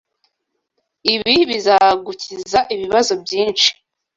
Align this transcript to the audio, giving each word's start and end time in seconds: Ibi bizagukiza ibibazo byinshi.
Ibi 1.13 1.35
bizagukiza 1.49 2.59
ibibazo 2.73 3.13
byinshi. 3.23 3.67